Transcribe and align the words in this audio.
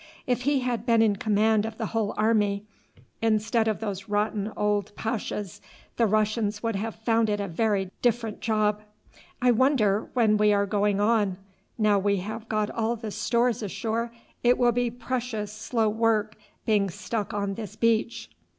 If 0.25 0.41
he 0.49 0.61
had 0.61 0.83
been 0.87 1.03
in 1.03 1.17
command 1.17 1.63
of 1.63 1.77
the 1.77 1.85
whole 1.93 2.15
army, 2.17 2.65
instead 3.21 3.67
of 3.67 3.81
those 3.81 4.09
rotten 4.09 4.51
old 4.57 4.95
pashas, 4.95 5.61
the 5.97 6.07
Russians 6.07 6.63
would 6.63 6.75
have 6.75 6.95
found 6.95 7.29
it 7.29 7.39
a 7.39 7.47
very 7.47 7.91
different 8.01 8.39
job. 8.39 8.81
I 9.43 9.51
wonder 9.51 10.09
when 10.15 10.37
we 10.37 10.53
are 10.53 10.65
going 10.65 10.99
on. 10.99 11.37
Now 11.77 11.99
we 11.99 12.17
have 12.17 12.49
got 12.49 12.71
all 12.71 12.95
the 12.95 13.11
stores 13.11 13.61
ashore 13.61 14.11
it 14.43 14.57
will 14.57 14.71
be 14.71 14.89
precious 14.89 15.53
slow 15.53 15.87
work 15.87 16.35
being 16.65 16.89
stuck 16.89 17.31
on 17.31 17.53
this 17.53 17.75
beach." 17.75 18.31